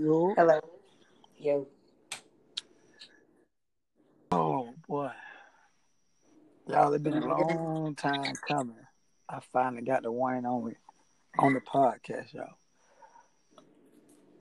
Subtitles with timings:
[0.00, 0.32] Yo.
[0.36, 0.60] Hello.
[1.38, 1.66] Yo.
[4.30, 5.10] Oh boy.
[6.68, 8.76] Y'all have been a long time coming.
[9.28, 10.74] I finally got the one on me
[11.40, 12.54] on the podcast, y'all.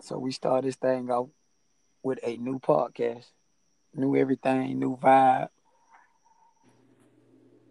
[0.02, 1.30] So we start this thing off
[2.04, 3.26] with a new podcast.
[3.96, 5.50] New everything, new vibe.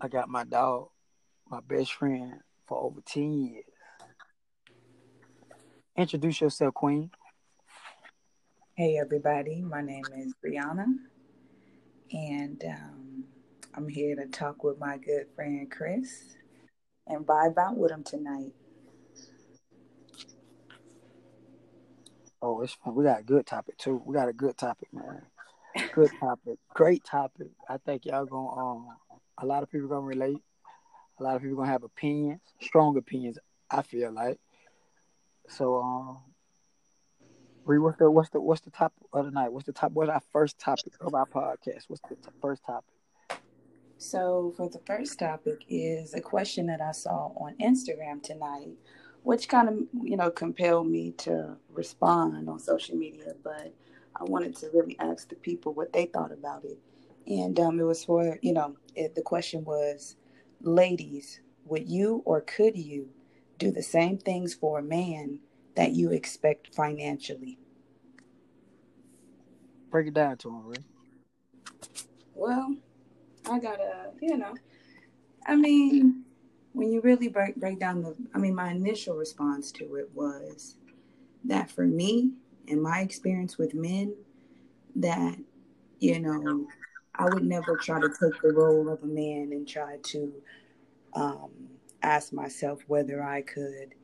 [0.01, 0.89] I got my dog,
[1.49, 3.65] my best friend for over 10 years.
[5.97, 7.13] Introduce yourself, Queen.
[8.79, 9.63] Hey, everybody.
[9.63, 10.85] My name is Brianna,
[12.13, 13.25] and um,
[13.75, 16.37] I'm here to talk with my good friend Chris
[17.07, 18.53] and vibe out with him tonight.
[22.43, 22.95] Oh, it's fun.
[22.95, 24.03] We got a good topic too.
[24.05, 25.23] We got a good topic, man.
[25.95, 26.59] Good topic.
[26.75, 27.53] Great topic.
[27.71, 28.89] I think y'all gonna um
[29.39, 30.43] a lot of people gonna relate.
[31.19, 33.39] A lot of people gonna have opinions, strong opinions,
[33.71, 34.39] I feel like.
[35.49, 36.19] So um
[37.67, 39.53] Bree, what's the what's the what's the topic of the night?
[39.53, 41.87] What's the top what's our first topic of our podcast?
[41.89, 42.95] What's the t- first topic?
[43.99, 48.69] So, for the first topic is a question that I saw on Instagram tonight,
[49.25, 53.35] which kind of you know compelled me to respond on social media.
[53.43, 53.75] But
[54.15, 56.79] I wanted to really ask the people what they thought about it,
[57.27, 60.15] and um, it was for you know it, the question was,
[60.61, 63.09] ladies, would you or could you
[63.59, 65.41] do the same things for a man
[65.77, 67.59] that you expect financially?
[69.91, 70.85] Break it down to him, Bree.
[72.35, 72.77] Well,
[73.49, 74.55] I gotta, you know,
[75.47, 76.25] I mean,
[76.73, 80.77] when you really break break down the, I mean, my initial response to it was
[81.45, 82.33] that for me,
[82.67, 84.15] in my experience with men,
[84.97, 85.39] that
[86.01, 86.67] you know,
[87.15, 90.33] I would never try to take the role of a man and try to
[91.15, 91.51] um,
[92.03, 93.95] ask myself whether I could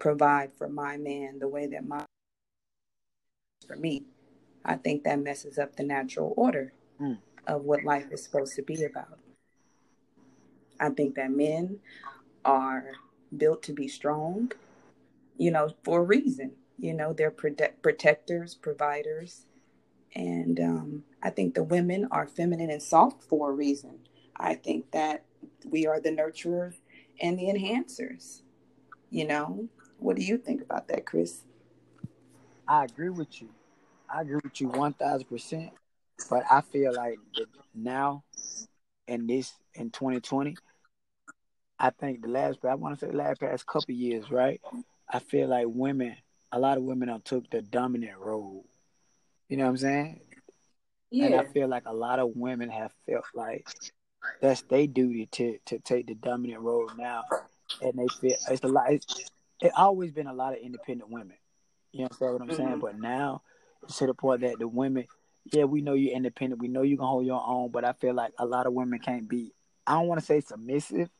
[0.00, 2.04] provide for my man the way that my
[3.66, 4.06] for me.
[4.64, 7.18] I think that messes up the natural order Mm.
[7.46, 9.18] of what life is supposed to be about.
[10.78, 11.80] I think that men
[12.44, 12.92] are
[13.36, 14.52] built to be strong,
[15.38, 16.52] you know, for a reason.
[16.78, 19.46] You know, they're prote- protectors, providers.
[20.14, 24.00] And um, I think the women are feminine and soft for a reason.
[24.36, 25.24] I think that
[25.64, 26.80] we are the nurturers
[27.20, 28.42] and the enhancers.
[29.10, 29.68] You know,
[30.00, 31.42] what do you think about that, Chris?
[32.66, 33.48] I agree with you.
[34.12, 35.70] I agree with you one thousand percent.
[36.28, 37.18] But I feel like
[37.74, 38.24] now
[39.06, 40.56] in this in 2020,
[41.78, 44.60] I think the last I want to say the last past couple years, right?
[45.08, 46.16] I feel like women,
[46.52, 48.64] a lot of women have took the dominant role.
[49.48, 50.20] You know what I'm saying?
[51.10, 51.26] Yeah.
[51.26, 53.66] And I feel like a lot of women have felt like
[54.40, 57.24] that's their duty to to take the dominant role now,
[57.82, 58.92] and they feel it's a lot.
[58.92, 61.36] It's, it always been a lot of independent women.
[61.92, 62.76] You understand what I'm saying?
[62.76, 62.80] Mhm.
[62.80, 63.42] But now
[63.82, 65.06] it's to the point that the women,
[65.52, 66.60] yeah, we know you're independent.
[66.60, 67.70] We know you can hold your own.
[67.70, 69.52] But I feel like a lot of women can't be.
[69.86, 71.10] I don't want to say submissive,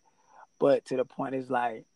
[0.58, 1.86] but to the point is like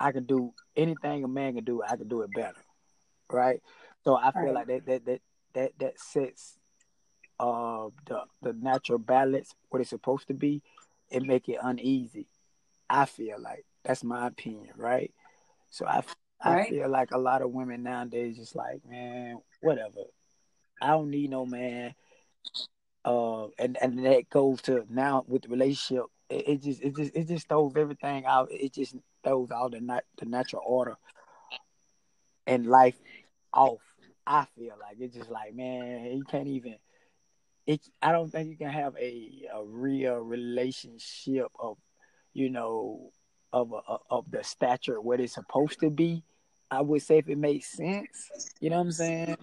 [0.00, 1.82] I can do anything a man can do.
[1.82, 2.64] I can do it better,
[3.30, 3.60] right?
[4.04, 4.54] So I feel Right.
[4.54, 5.20] like that that that
[5.54, 6.58] that that sets
[7.40, 10.62] uh the the natural balance what it's supposed to be
[11.10, 12.26] and make it uneasy.
[12.90, 15.12] I feel like that's my opinion, right?
[15.70, 16.02] So I
[16.40, 16.68] I Right.
[16.68, 20.04] feel like a lot of women nowadays just like man, whatever.
[20.80, 21.94] I don't need no man.
[23.04, 26.04] Uh, and and that goes to now with the relationship.
[26.28, 28.48] It, it just it just it just throws everything out.
[28.50, 30.96] It just throws all the nat- the natural order
[32.46, 32.98] and life
[33.52, 33.80] off.
[34.26, 36.76] I feel like it's just like man, you can't even.
[37.66, 37.80] It.
[38.02, 41.78] I don't think you can have a a real relationship of,
[42.32, 43.10] you know,
[43.52, 46.22] of a, of the stature what it's supposed to be.
[46.70, 48.30] I would say if it makes sense.
[48.60, 49.36] You know what I'm saying?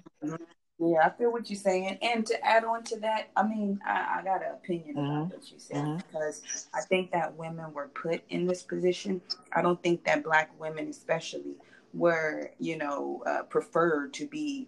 [0.78, 1.98] Yeah, I feel what you're saying.
[2.02, 5.10] And to add on to that, I mean, I, I got an opinion Mhm.
[5.10, 6.04] about what you said Mhm.
[6.06, 6.44] because
[6.74, 9.22] I think that women were put in this position.
[9.54, 11.56] I don't think that black women, especially,
[11.94, 14.68] were, you know, uh, preferred to be,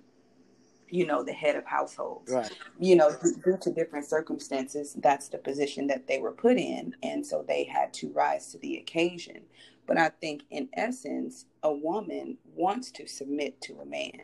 [0.89, 2.31] you know, the head of households.
[2.31, 2.51] Right.
[2.80, 6.95] You know, due, due to different circumstances, that's the position that they were put in.
[7.04, 9.42] And so they had to rise to the occasion.
[9.86, 14.22] But I think, in essence, a woman wants to submit to a man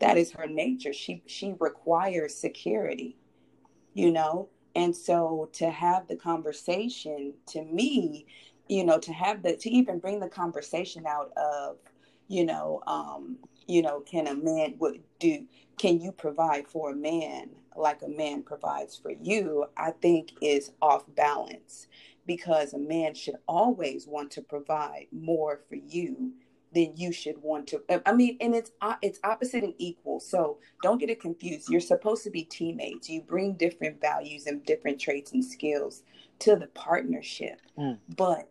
[0.00, 3.16] that is her nature she she requires security
[3.94, 8.26] you know and so to have the conversation to me
[8.68, 11.76] you know to have the to even bring the conversation out of
[12.28, 13.36] you know um
[13.68, 15.46] you know can a man would do
[15.80, 20.72] can you provide for a man like a man provides for you i think is
[20.82, 21.86] off balance
[22.26, 26.32] because a man should always want to provide more for you
[26.74, 28.72] than you should want to i mean and it's
[29.02, 30.20] it's opposite and equal.
[30.20, 31.68] So don't get it confused.
[31.68, 33.08] You're supposed to be teammates.
[33.08, 36.02] You bring different values and different traits and skills
[36.40, 37.60] to the partnership.
[37.78, 37.98] Mm.
[38.16, 38.48] but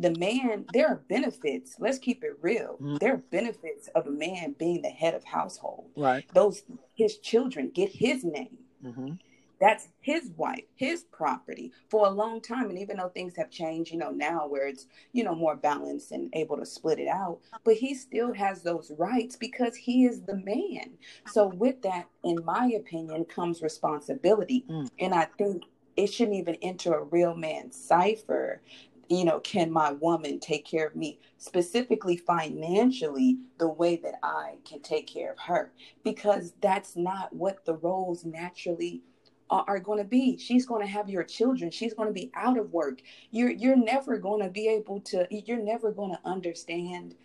[0.00, 2.98] the man there are benefits let's keep it real mm.
[2.98, 6.62] there are benefits of a man being the head of household right those
[6.94, 9.12] his children get his name mm-hmm.
[9.60, 12.70] That's his wife, his property for a long time.
[12.70, 16.12] And even though things have changed, you know, now where it's, you know, more balanced
[16.12, 20.22] and able to split it out, but he still has those rights because he is
[20.22, 20.92] the man.
[21.26, 24.64] So, with that, in my opinion, comes responsibility.
[24.68, 24.88] Mm.
[24.98, 25.64] And I think
[25.96, 28.62] it shouldn't even enter a real man's cipher
[29.10, 34.54] you know, can my woman take care of me, specifically financially, the way that I
[34.64, 35.72] can take care of her?
[36.04, 39.02] Because that's not what the roles naturally
[39.50, 40.38] are, going to be.
[40.38, 41.72] She's going to have your children.
[41.72, 43.02] She's going to be out of work.
[43.32, 45.26] You're you're never going to be able to.
[45.28, 47.16] You're never going to understand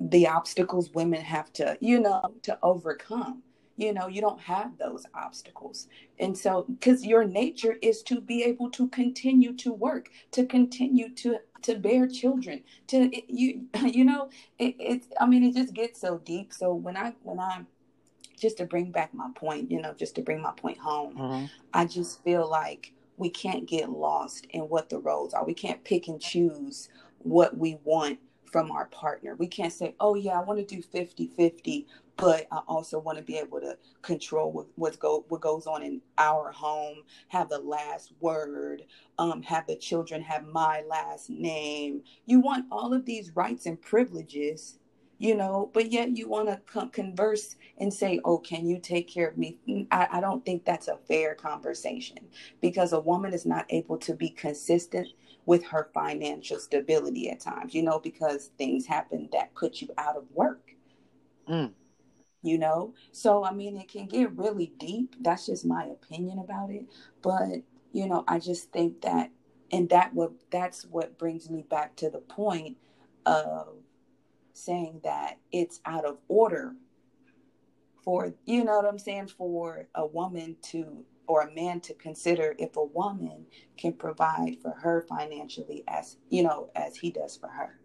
[0.00, 3.42] the obstacles women have to, you know, to overcome.
[3.76, 5.88] You know, you don't have those obstacles.
[6.18, 11.08] And so, because your nature is to be able to continue to work, to continue
[11.16, 14.28] to to bear children to you you know
[14.58, 17.64] it, it's i mean it just gets so deep so when i when i
[18.42, 21.46] just to bring back my point, you know, just to bring my point home, mm-hmm.
[21.72, 25.44] I just feel like we can't get lost in what the roads are.
[25.44, 26.88] We can't pick and choose
[27.20, 28.18] what we want
[28.52, 29.34] from our partner.
[29.36, 33.18] We can't say, oh, yeah, I want to do 50 50, but I also want
[33.18, 37.48] to be able to control what, what's go, what goes on in our home, have
[37.48, 38.84] the last word,
[39.18, 42.02] um, have the children have my last name.
[42.26, 44.78] You want all of these rights and privileges
[45.18, 49.28] you know, but yet you want to converse and say, oh, can you take care
[49.28, 49.56] of me?
[49.68, 52.18] Mm, I, I don't think that's a fair conversation
[52.60, 55.08] because a woman is not able to be consistent
[55.46, 60.16] with her financial stability at times, you know, because things happen that put you out
[60.16, 60.74] of work.
[61.48, 61.72] Mm.
[62.42, 65.14] You know, so I mean, it can get really deep.
[65.20, 66.86] That's just my opinion about it.
[67.22, 67.62] But,
[67.92, 69.30] you know, I just think that,
[69.70, 72.76] and that what that's what brings me back to the point
[73.24, 73.76] of
[74.52, 76.74] saying that it's out of order
[78.02, 82.54] for you know what I'm saying for a woman to or a man to consider
[82.58, 83.46] if a woman
[83.76, 87.78] can provide for her financially as you know as he does for her.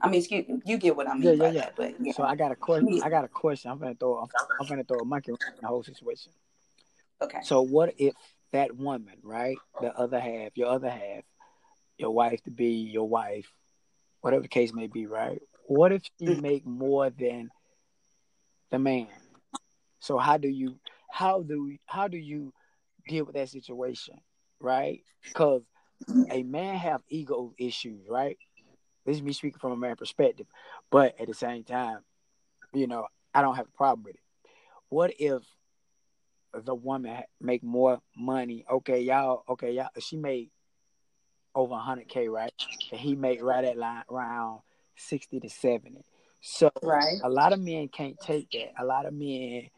[0.00, 1.60] I mean, excuse me, you get what I mean yeah, yeah, yeah.
[1.62, 2.12] That, but yeah.
[2.12, 3.00] So I got a question.
[3.02, 3.70] I got a question.
[3.70, 4.18] I'm gonna throw.
[4.18, 4.28] I'm,
[4.60, 6.32] I'm gonna throw a monkey in the whole situation.
[7.22, 7.38] Okay.
[7.42, 8.14] So what if
[8.52, 11.24] that woman, right, the other half, your other half,
[11.98, 13.50] your wife to be, your wife,
[14.20, 15.40] whatever the case may be, right?
[15.66, 16.40] What if she mm.
[16.40, 17.50] make more than
[18.70, 19.08] the man?
[20.00, 20.78] So how do you
[21.10, 22.52] how do how do you
[23.06, 24.16] deal with that situation,
[24.60, 25.00] right?
[25.24, 25.62] Because
[26.30, 28.36] a man have ego issues, right?
[29.04, 30.46] This is me speaking from a man perspective,
[30.90, 32.00] but at the same time,
[32.72, 34.20] you know, I don't have a problem with it.
[34.88, 35.42] What if
[36.64, 38.64] the woman make more money?
[38.70, 39.44] Okay, y'all.
[39.48, 39.88] Okay, y'all.
[40.00, 40.50] She made
[41.54, 42.52] over 100k, right?
[42.90, 44.60] And he made right at line, around
[44.96, 46.02] 60 to 70.
[46.40, 47.18] So right.
[47.22, 48.72] a lot of men can't take that.
[48.78, 49.68] A lot of men,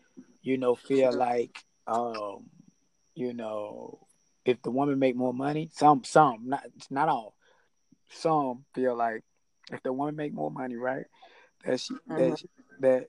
[0.42, 2.46] you know, feel like um,
[3.18, 3.98] you know,
[4.44, 7.34] if the woman make more money, some some not not all.
[8.10, 9.24] Some feel like
[9.72, 11.04] if the woman make more money, right?
[11.64, 12.16] That she mm-hmm.
[12.16, 12.42] that
[12.78, 13.06] that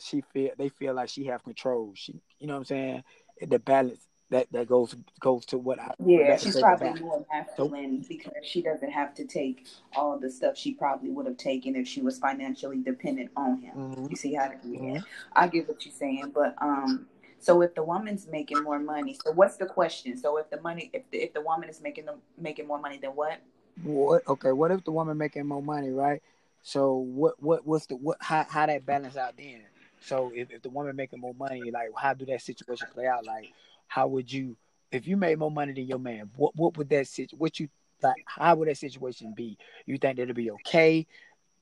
[0.00, 1.92] she feel they feel like she have control.
[1.94, 3.04] She you know what I'm saying?
[3.42, 7.00] The balance that that goes goes to what I yeah she's probably about.
[7.00, 11.26] more masculine so, because she doesn't have to take all the stuff she probably would
[11.26, 13.74] have taken if she was financially dependent on him.
[13.76, 14.06] Mm-hmm.
[14.08, 14.80] You see how yeah.
[14.80, 14.98] Mm-hmm.
[15.34, 17.08] I get what you're saying, but um.
[17.44, 20.16] So if the woman's making more money, so what's the question?
[20.16, 22.98] So if the money, if the, if the woman is making the making more money,
[23.00, 23.42] then what?
[23.82, 24.26] What?
[24.26, 24.52] Okay.
[24.52, 26.22] What if the woman making more money, right?
[26.62, 27.34] So what?
[27.42, 27.66] What?
[27.66, 28.16] What's the what?
[28.20, 29.60] How how that balance out then?
[30.00, 33.26] So if, if the woman making more money, like how do that situation play out?
[33.26, 33.52] Like
[33.88, 34.56] how would you
[34.90, 37.68] if you made more money than your man what what would that sit what you
[38.02, 41.06] like how would that situation be you think that'll be okay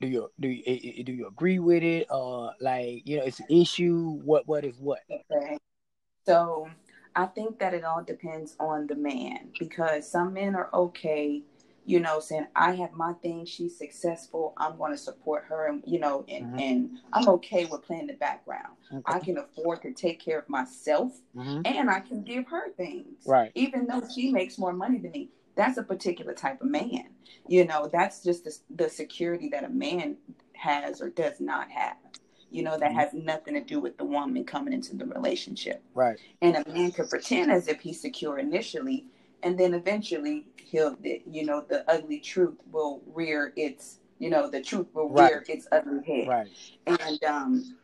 [0.00, 3.46] do you do you do you agree with it uh like you know it's an
[3.48, 5.58] issue what what is what okay
[6.26, 6.68] so
[7.14, 11.42] i think that it all depends on the man because some men are okay
[11.84, 15.82] you know, saying I have my thing, she's successful, I'm going to support her, and
[15.86, 16.58] you know, and mm-hmm.
[16.58, 18.74] and I'm okay with playing the background.
[18.92, 19.02] Okay.
[19.06, 21.62] I can afford to take care of myself, mm-hmm.
[21.64, 23.50] and I can give her things, right?
[23.54, 27.08] Even though she makes more money than me, that's a particular type of man.
[27.48, 30.16] You know, that's just the, the security that a man
[30.54, 31.96] has or does not have.
[32.52, 32.98] You know, that mm-hmm.
[32.98, 36.18] has nothing to do with the woman coming into the relationship, right?
[36.40, 39.06] And a man could pretend as if he's secure initially
[39.44, 44.62] and then eventually he'll you know the ugly truth will rear its you know, the
[44.62, 45.32] truth will Right.
[45.32, 46.28] rear its ugly head.
[46.28, 46.48] Right.
[46.86, 47.76] And um,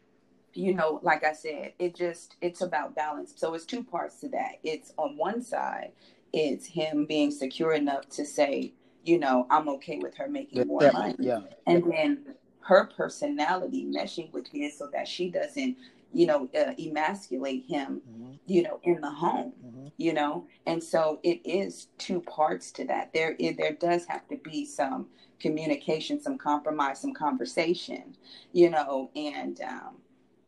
[0.55, 3.35] you know, like I said, it just it's about balance.
[3.37, 4.61] So it's two parts to that.
[4.63, 5.91] It's on one side,
[6.33, 8.73] it's him being secure enough to say,
[9.05, 10.93] you know, I'm okay with her making more Yeah.
[10.93, 11.41] money yeah.
[11.67, 12.35] and then
[12.69, 15.75] her personality meshing with his so that she doesn't
[16.13, 20.47] you know uh, emasculate him hmm you know in the home hmm you know?
[20.65, 23.13] And so it is two parts to that.
[23.13, 25.09] There is, there does have to be some
[25.41, 28.15] communication some compromise some conversation
[28.53, 29.11] you know?
[29.17, 29.95] And um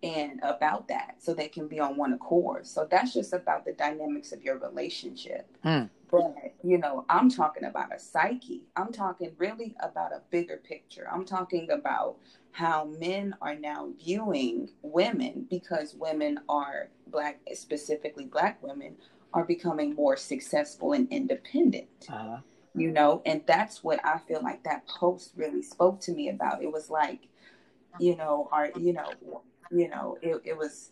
[0.02, 2.66] and about that so they can be on one accord.
[2.66, 5.46] So that's just about the dynamics of your relationship.
[5.62, 5.84] Hmm.
[6.10, 8.62] but you know i'm talking about a psyche.
[8.76, 11.06] I'm talking really about a bigger picture.
[11.10, 12.16] I'm talking about
[12.52, 18.96] how men are now viewing women because women are black specifically black women
[19.32, 21.88] are becoming more successful and independent.
[22.08, 22.38] Uh-huh.
[22.74, 26.62] you know and that's what i feel like that post really spoke to me about.
[26.62, 27.28] It was like
[27.98, 29.10] you know are you know
[29.70, 30.90] you know it, it was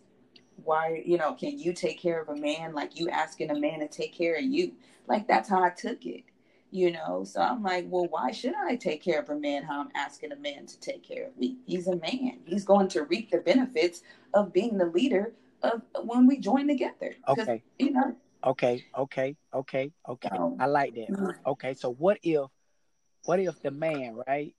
[0.65, 3.81] why you know can you take care of a man like you asking a man
[3.81, 4.73] to take care of you
[5.07, 6.25] like that's how i took it
[6.71, 9.81] you know so i'm like well why should i take care of a man how
[9.81, 13.05] i'm asking a man to take care of me he's a man he's going to
[13.05, 14.03] reap the benefits
[14.35, 15.33] of being the leader
[15.63, 17.17] of when we join together.
[17.29, 17.63] Okay.
[17.79, 18.85] you know Okay.
[18.97, 19.37] Okay.
[19.53, 19.91] Okay.
[20.09, 20.29] Okay.
[20.33, 21.35] So- I like that.
[21.47, 21.75] Okay.
[21.75, 22.47] So what if,
[23.25, 24.55] what if the man, right?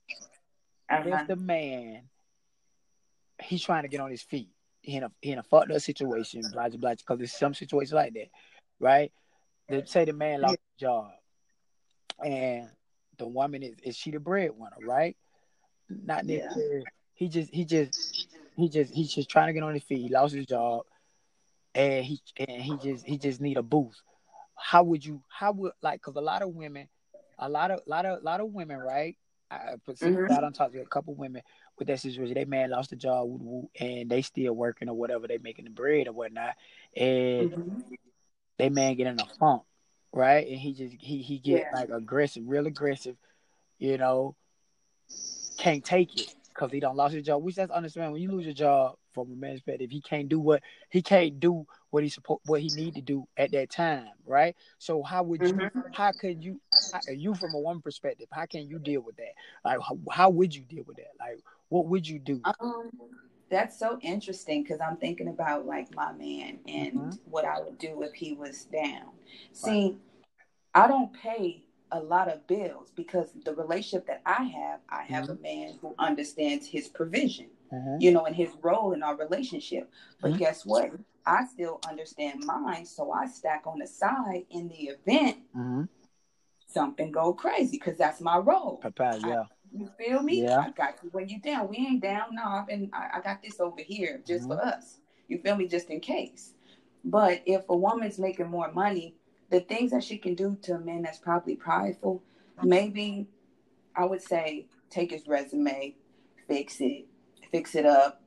[0.89, 1.09] uh-huh.
[1.09, 2.01] If the man,
[3.41, 4.49] he's trying to get on his feet,
[4.81, 6.95] he in a he in a fucked up situation, blah blah blah.
[6.95, 8.27] Because there's some situations like that,
[8.79, 9.11] right?
[9.67, 11.11] They say the man lost his job,
[12.23, 12.69] and
[13.17, 15.15] the woman is is she the breadwinner, right?
[15.89, 16.37] Not Yeah.
[16.47, 16.85] necessarily.
[17.13, 17.91] He just he just
[18.55, 20.01] he just he's just trying to get on his feet.
[20.01, 20.83] He lost his job,
[21.75, 24.01] and he and he just he just need a boost.
[24.55, 25.21] How would you?
[25.29, 26.01] How would like?
[26.01, 26.87] Because a lot of women,
[27.37, 29.17] a lot of lot of lot of women, right?
[29.51, 30.29] I, Mhm.
[30.29, 31.41] I don't talk to a couple women
[31.79, 32.35] with that situation.
[32.35, 35.27] They man lost a job, woo, woo, and they still working or whatever.
[35.27, 36.55] They making the bread or whatnot,
[36.95, 37.83] and Mhm.
[38.57, 39.63] they man get in a funk,
[40.13, 40.47] right?
[40.47, 41.71] And he just he he get Yeah.
[41.73, 43.17] like aggressive, real aggressive,
[43.79, 44.35] you know.
[45.57, 47.43] Can't take it because he don't lost his job.
[47.43, 50.39] Which that's understand when you lose your job from a man's perspective, he can't do
[50.39, 54.09] what he can't do what he supposed what he need to do at that time,
[54.25, 54.55] right?
[54.77, 55.57] So how would you?
[55.57, 55.71] Mhm.
[55.91, 56.61] How could you?
[56.93, 59.33] How, you from a woman perspective, how can you deal with that?
[59.65, 61.11] Like how, how would you deal with that?
[61.19, 61.39] Like
[61.69, 62.41] what would you do?
[62.59, 62.91] Um,
[63.49, 67.19] that's so interesting because I'm thinking about like my man and Mhm.
[67.25, 69.11] what I would do if he was down.
[69.53, 69.97] See,
[70.75, 75.29] I don't pay a lot of bills because the relationship that I have, I have
[75.29, 78.01] a man who understands his provision, Mhm.
[78.01, 79.91] you know, and his role in our relationship.
[80.21, 80.37] But Mhm.
[80.37, 80.91] guess what?
[81.25, 85.89] I still understand mine, so I stack on the side in the event Mhm.
[86.67, 88.77] something go crazy because that's my role.
[88.77, 89.45] Papa, yeah.
[89.71, 90.43] You feel me?
[90.43, 90.59] Yeah.
[90.59, 91.69] I got you when you down.
[91.69, 92.33] We ain't down.
[92.35, 94.97] No, I've been, I, I got this over here just for us.
[95.27, 95.67] You feel me?
[95.67, 96.53] Just in case.
[97.05, 99.15] But if a woman's making more money,
[99.49, 102.23] the things that she can do to a man that's probably prideful,
[102.63, 103.27] maybe
[103.95, 105.95] I would say take his resume,
[106.47, 107.07] fix it,
[107.51, 108.21] fix it up,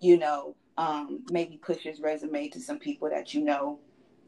[0.00, 3.78] you know, um, maybe push his resume to some people that you know,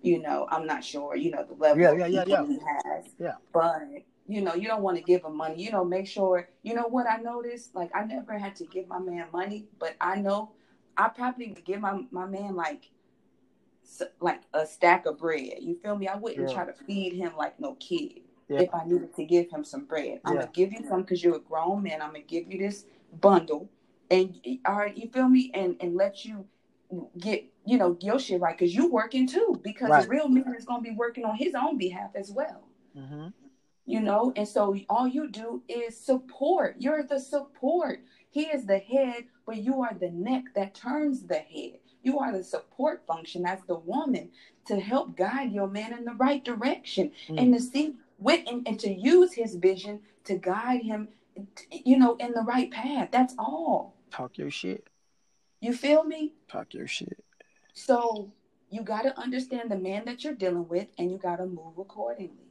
[0.03, 2.47] you know, I'm not sure, you know, the level Yeah, yeah, yeah, yeah.
[2.47, 3.05] he has.
[3.19, 3.35] Yeah.
[3.53, 3.83] But
[4.31, 5.63] you know, you don't want to give him money.
[5.63, 6.49] You know, make sure.
[6.63, 7.75] You know what I noticed?
[7.75, 10.53] Like I never had to give my man money, but I know
[10.97, 12.91] I probably would give my my man like
[14.21, 15.55] like a stack of bread.
[15.61, 16.07] You feel me?
[16.09, 16.55] I wouldn't Yeah.
[16.55, 18.21] try to feed him like no kid.
[18.49, 18.61] Yeah.
[18.61, 20.41] If I needed to give him some bread, I'm Yeah.
[20.43, 22.01] gonna give you some because you're a grown man.
[22.03, 22.85] I'm gonna give you this
[23.21, 23.69] bundle,
[24.11, 25.51] and all right, you feel me?
[25.55, 26.47] And and let you
[27.19, 29.61] get you know your shit right because you working too.
[29.63, 30.07] Because Right.
[30.07, 32.63] a real man is gonna be working on his own behalf as well
[32.97, 33.29] Mm-hmm.
[33.91, 38.79] You know and so all you do is support you're the support he is the
[38.79, 43.45] head but you are the neck that turns the head you are the support function
[43.45, 44.31] as the woman
[44.67, 47.39] to help guide your man in the right direction Mm.
[47.41, 51.09] and to see with and, and to use his vision to guide him
[51.71, 54.83] you know in the right path that's all Talk your shit.
[55.61, 57.19] you feel me Talk your shit.
[57.73, 58.31] so
[58.71, 61.77] you got to understand the man that you're dealing with and you got to move
[61.77, 62.50] accordingly.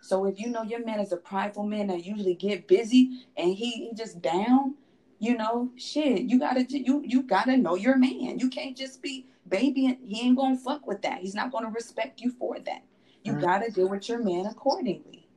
[0.00, 3.52] So if you know your man is a prideful man that usually get busy and
[3.54, 4.74] he, he just down,
[5.18, 8.38] you know, shit, you gotta you you gotta know your man.
[8.38, 11.18] You can't just be baby and he ain't gonna fuck with that.
[11.18, 12.82] He's not gonna respect you for that.
[13.24, 13.40] You Mhm.
[13.40, 15.28] gotta deal with your man accordingly.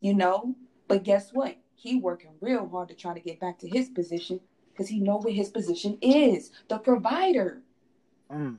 [0.00, 0.56] You know?
[0.88, 1.56] But guess what?
[1.76, 4.40] He working real hard to try to get back to his position
[4.72, 6.50] because he know what his position is.
[6.68, 7.62] The provider.
[8.30, 8.58] Mm.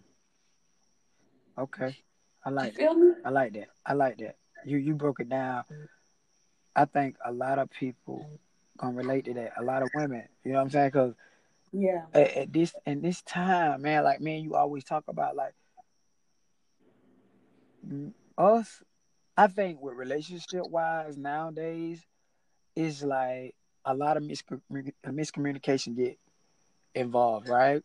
[1.57, 1.97] Okay.
[2.45, 3.13] I You like feel me?
[3.25, 3.67] I like that.
[3.85, 4.37] I like that.
[4.65, 5.63] You you broke it down.
[6.75, 8.29] I think a lot of people
[8.77, 9.53] gonna relate to that.
[9.57, 10.87] A lot of women, you know what I'm saying?
[10.89, 11.13] Because
[11.71, 12.05] Yeah.
[12.13, 15.53] at, at this in this time, man, like man, you always talk about like
[18.37, 18.83] us.
[19.37, 22.05] I think with relationship wise nowadays,
[22.75, 24.61] is like a lot of miscom-
[25.05, 26.17] miscommunication get
[26.93, 27.83] involved, right?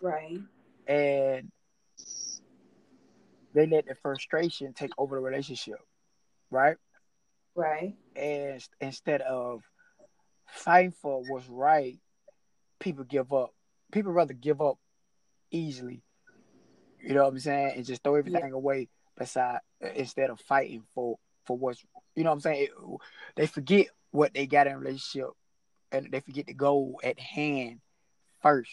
[0.00, 0.38] Right.
[0.86, 1.50] And
[3.54, 5.80] they let the frustration take over the relationship,
[6.50, 6.76] right?
[7.54, 7.96] Right.
[8.14, 9.62] And instead of
[10.46, 11.98] fighting for what's right,
[12.80, 13.50] people give up.
[13.92, 14.78] People rather give up
[15.50, 16.02] easily.
[17.02, 17.72] You know what I'm saying?
[17.76, 19.60] And just throw everything away beside
[19.94, 21.84] instead of fighting for for what's
[22.14, 22.62] you know what I'm saying?
[22.64, 23.00] It-
[23.36, 25.30] they forget what they got in a relationship
[25.92, 27.80] and they forget the goal at hand
[28.42, 28.70] first.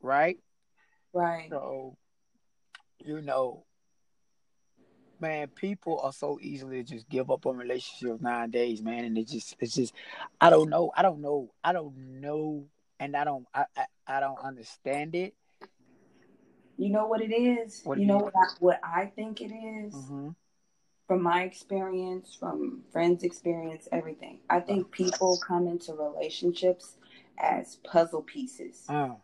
[0.00, 0.38] Right?
[1.12, 1.48] Right.
[1.50, 1.96] So,
[2.98, 3.64] you know,
[5.20, 9.04] man, people are so easily just give up on relationships nowadays, man.
[9.04, 9.94] And it just, it's just,
[10.40, 12.64] I don't know, I don't know, I don't know,
[13.00, 15.34] and I don't, I, I, I don't understand it.
[16.78, 17.80] You know what it is?
[17.84, 19.94] What you know what I, what I think it is?
[19.94, 20.28] Mm-hmm.
[21.06, 24.40] from my experience, from friends' experience, everything.
[24.50, 26.96] I think people come into relationships
[27.38, 28.84] as puzzle pieces.
[28.88, 29.14] Uh,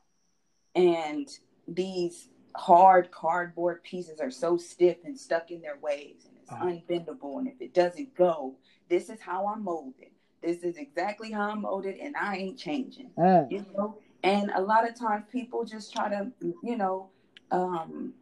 [0.74, 1.28] And
[1.68, 6.66] these hard cardboard pieces are so stiff and stuck in their ways and it's Uh-huh.
[6.66, 7.38] unbendable.
[7.38, 8.56] And if it doesn't go,
[8.88, 10.10] this is how I'm molded.
[10.42, 13.12] This is exactly how I'm molded, and I ain't changing.
[13.16, 13.98] uh, You know?
[14.24, 16.32] And a lot of times people just try to,
[16.62, 17.10] you know,
[17.50, 18.14] um,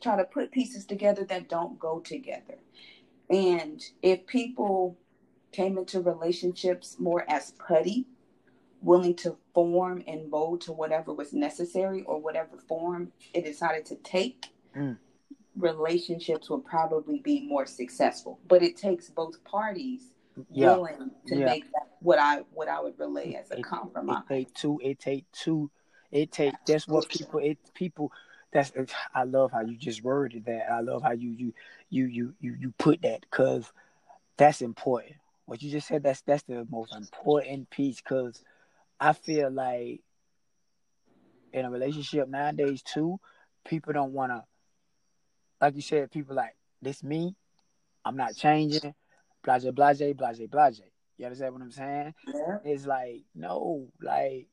[0.00, 2.58] try to put pieces together that don't go together.
[3.28, 4.96] And if people
[5.52, 8.06] came into relationships more as putty,
[8.80, 13.96] willing to form and mold to whatever was necessary or whatever form it decided to
[13.96, 14.98] take, Mm.
[15.56, 18.38] relationships will probably be more successful.
[18.46, 20.12] But it takes both parties
[20.50, 20.74] yeah.
[20.76, 21.46] willing to Yeah.
[21.46, 24.22] make that what I what I would relay as a It- compromise.
[24.30, 24.80] It take two.
[24.82, 25.70] It take two.
[26.12, 26.54] It take.
[26.66, 27.40] That's what people.
[27.40, 28.12] It people.
[28.52, 28.72] That's.
[29.14, 30.70] I love how you just worded that.
[30.70, 31.54] I love how you you
[31.90, 33.72] you you you you put that because
[34.36, 35.16] that's important.
[35.46, 36.02] What you just said.
[36.02, 38.42] That's that's the most important piece because
[39.00, 40.00] I feel like
[41.52, 43.18] in a relationship nowadays too,
[43.64, 44.44] people don't want to.
[45.60, 47.34] Like you said, people like this me.
[48.04, 48.94] I'm not changing.
[49.42, 50.80] Blase, blase, blase, blase.
[51.16, 52.14] You understand what I'm saying?
[52.26, 52.58] Yeah.
[52.64, 54.46] It's like no, like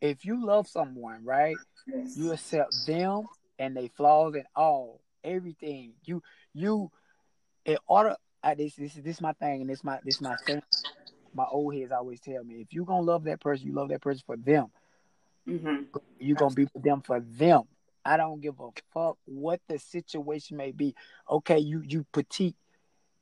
[0.00, 1.56] if you love someone, right?
[1.86, 2.16] Yes.
[2.16, 3.26] You accept them
[3.58, 5.94] and they flaws and all, everything.
[6.04, 6.22] You
[6.52, 6.90] you
[7.64, 8.16] in order.
[8.42, 10.62] I, this this is this my thing and this my this my thing.
[11.34, 14.00] My old heads always tell me if you're gonna love that person, you love that
[14.02, 14.66] person for them.
[15.46, 15.82] hmm
[16.18, 17.64] you gonna be with them for them.
[18.04, 20.94] I don't give a fuck what the situation may be.
[21.30, 22.56] Okay, you you petite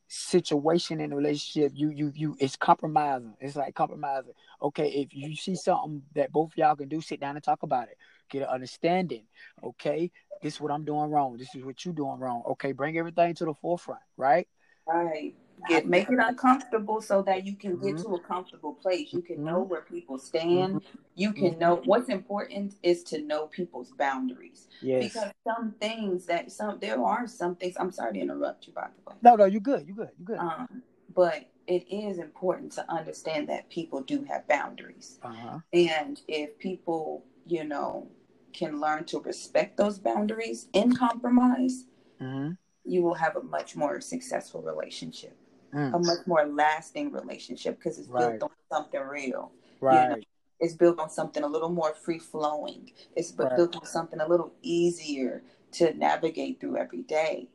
[0.09, 3.35] situation in a relationship, you you you it's compromising.
[3.41, 4.35] It's like compromising.
[4.61, 7.89] Okay, if you see something that both y'all can do, sit down and talk about
[7.89, 7.97] it.
[8.29, 9.25] Get an understanding.
[9.65, 10.11] Okay,
[10.43, 11.37] this is what I'm doing wrong.
[11.39, 12.43] This is what you're doing wrong.
[12.51, 14.47] Okay, bring everything to the forefront, right?
[14.87, 15.35] Right.
[15.69, 18.03] Get make it uncomfortable so that you can get Mhm.
[18.03, 19.13] to a comfortable place.
[19.13, 20.83] You can know where people stand.
[21.15, 24.69] You can know what's important is to know people's boundaries.
[24.81, 25.05] Yes.
[25.13, 28.89] Because some things that some there are some things I'm sorry to interrupt you by
[28.89, 29.17] the way.
[29.23, 29.87] No, no, you're good.
[29.87, 30.11] You're good.
[30.19, 30.39] You're good.
[30.39, 30.83] Um,
[31.15, 35.19] but it is important to understand that people do have boundaries.
[35.23, 35.59] Uh huh.
[35.73, 38.09] And if people, you know,
[38.53, 41.85] can learn to respect those boundaries in compromise,
[42.19, 42.53] hmm
[42.85, 45.37] you will have a much more successful relationship,
[45.73, 46.05] a Mm.
[46.05, 48.39] much more lasting relationship because it's Right.
[48.39, 49.53] built on something real.
[49.81, 50.27] Right.
[50.61, 52.93] It's built on something a little more free flowing.
[53.17, 53.57] It's Right.
[53.57, 57.49] built on something a little easier to navigate through every day,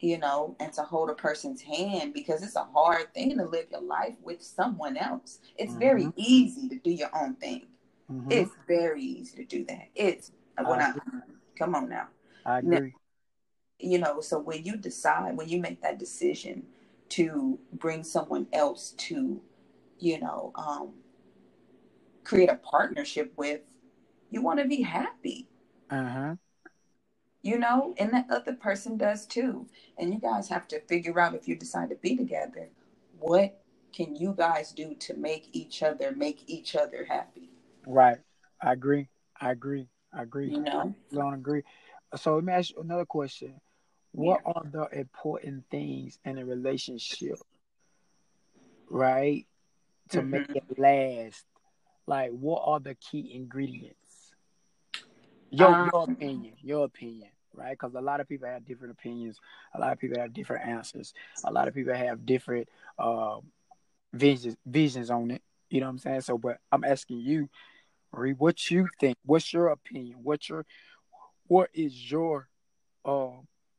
[0.00, 3.70] you know, and to hold a person's hand because it's a hard thing to live
[3.70, 5.38] your life with someone else.
[5.56, 6.12] It's very Mhm.
[6.16, 7.68] easy to do your own thing.
[8.10, 8.30] Mhm.
[8.30, 9.88] It's very easy to do that.
[9.94, 10.94] It's when I I,
[11.56, 12.08] come on now.
[12.44, 12.94] I agree.
[13.80, 16.64] you know so when you decide when you make that decision
[17.10, 19.40] to bring someone else to
[19.98, 20.92] you know um
[22.24, 23.60] create a partnership with
[24.30, 25.46] you want to be happy
[25.90, 26.34] Uh huh.
[27.42, 29.66] you know and that other person does too
[29.98, 32.68] and you guys have to figure out if you decide to be together
[33.18, 33.60] what
[33.92, 37.50] can you guys do to make each other make each other happy
[37.86, 38.16] Right.
[38.62, 39.08] I agree.
[39.38, 39.88] I agree.
[40.12, 40.50] I agree.
[40.50, 41.62] you know I don't agree.
[42.16, 43.60] So let me ask you another question.
[44.14, 47.38] What are the important things in a relationship,
[48.88, 49.46] right,
[50.10, 50.54] to make Mhm.
[50.54, 51.44] it last?
[52.06, 54.34] Like, what are the key ingredients?
[55.50, 57.72] Your Um, your opinion, your opinion, right?
[57.72, 59.40] Because a lot of people have different opinions.
[59.74, 61.14] A lot of people have different answers.
[61.44, 63.40] A lot of people have different uh,
[64.12, 66.20] visions visions on it, You know what I'm saying?
[66.22, 67.48] So, but I'm asking you,
[68.12, 69.16] Marie, what you think?
[69.24, 70.18] What's your opinion?
[70.22, 70.66] What's your
[71.46, 72.48] what is your
[73.04, 73.30] uh,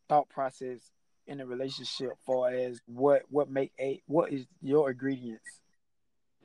[0.08, 0.92] thought process
[1.28, 5.62] in a relationship for as what what make a what is your ingredients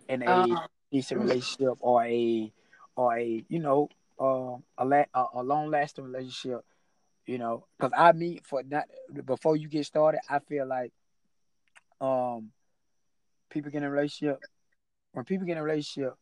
[0.09, 0.59] in a um,
[0.91, 2.53] decent relationship or a
[2.97, 6.65] or a you know uh, a la- a, long lasting relationship
[7.27, 7.65] you know?
[7.79, 8.85] Because i mean for not
[9.25, 10.93] before you get started i feel like
[12.01, 12.51] um
[13.51, 14.41] people get in a relationship
[15.13, 16.15] when people get in a relationship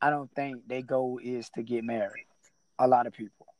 [0.00, 2.26] i don't think their goal is to get married.
[2.78, 3.51] A lot of people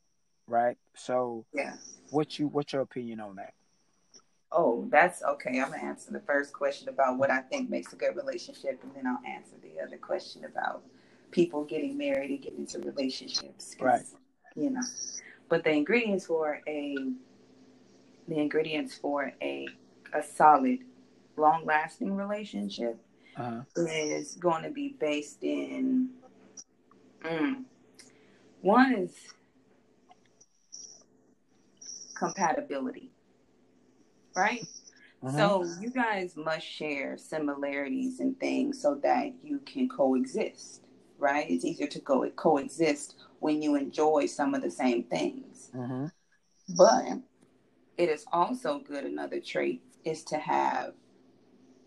[0.47, 1.73] right so yeah
[2.09, 3.53] what you what's your opinion on that
[4.55, 5.59] Oh, that's okay.
[5.59, 8.91] I'm gonna answer the first question about what I think makes a good relationship, and
[8.95, 10.83] then I'll answer the other question about
[11.31, 13.75] people getting married and getting into relationships.
[13.79, 14.03] Right.
[14.55, 14.83] You know,
[15.49, 16.95] but the ingredients for a
[18.27, 19.67] the ingredients for a
[20.13, 20.79] a solid,
[21.35, 23.03] long lasting relationship
[23.35, 23.61] uh-huh.
[23.75, 26.09] is going to be based in
[27.23, 27.63] mm,
[28.61, 29.15] one is
[32.15, 33.11] compatibility
[34.35, 34.65] right?
[35.23, 35.37] Uh-huh.
[35.37, 40.81] So you guys must share similarities and things so that you can coexist,
[41.17, 41.49] right?
[41.49, 45.71] It's easier to go coexist when you enjoy some of the same things.
[45.77, 46.07] Uh-huh.
[46.77, 47.19] But
[47.97, 49.05] it is also good.
[49.05, 50.93] Another trait is to have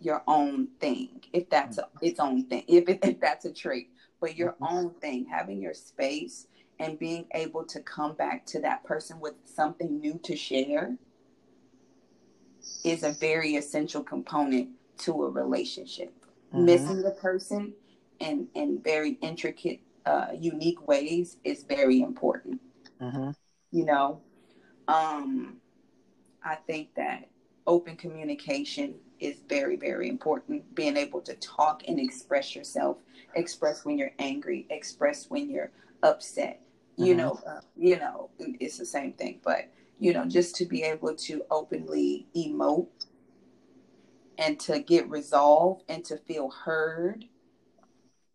[0.00, 3.90] your own thing, if that's a, its own thing, if, it, if that's a trait,
[4.20, 4.76] but your uh-huh.
[4.76, 6.46] own thing, having your space
[6.78, 10.96] and being able to come back to that person with something new to share
[12.84, 16.12] is a very essential component to a relationship.
[16.52, 16.64] Mm-hmm.
[16.64, 17.74] Missing the person
[18.18, 22.60] in in very intricate, uh, unique ways is very important.
[23.00, 23.30] Mm-hmm.
[23.72, 24.20] You know,
[24.88, 25.56] um,
[26.44, 27.28] I think that
[27.66, 30.74] open communication is very very important.
[30.74, 32.98] Being able to talk and express yourself,
[33.34, 35.70] express when you're angry, express when you're
[36.02, 36.60] upset.
[36.96, 37.18] You mm-hmm.
[37.18, 41.14] know, uh, you know, it's the same thing, but you know, just to be able
[41.14, 43.06] to openly emote
[44.38, 47.24] and to get resolved and to feel heard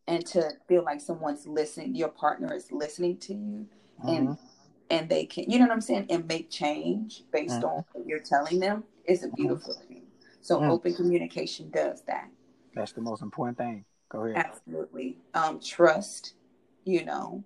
[0.07, 3.67] and to feel like someone's listening, your partner is listening to you
[4.07, 4.45] and mm-hmm.
[4.89, 7.65] and they can you know what I'm saying and make change based mm-hmm.
[7.65, 9.35] on what you're telling them is a mm-hmm.
[9.35, 10.03] beautiful thing.
[10.41, 10.69] So mm.
[10.69, 12.29] open communication does that.
[12.73, 13.85] That's the most important thing.
[14.09, 14.37] Go ahead.
[14.37, 15.17] Absolutely.
[15.33, 16.33] Um, trust,
[16.83, 17.43] you know,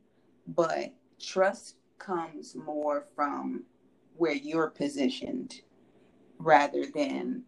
[0.47, 3.63] but trust comes more from
[4.17, 5.61] where you're positioned
[6.37, 7.43] rather than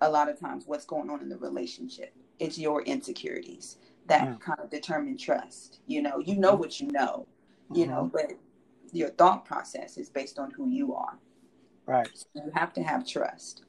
[0.00, 2.14] a lot of times what's going on in the relationship.
[2.38, 4.40] It's your insecurities that mm.
[4.40, 5.80] kind of determine trust.
[5.86, 7.26] You know, you know what you know,
[7.72, 7.94] you mm-hmm.
[7.94, 8.32] know, but
[8.92, 11.18] your thought process is based on who you are.
[11.86, 12.08] Right.
[12.14, 13.64] So you have to have trust.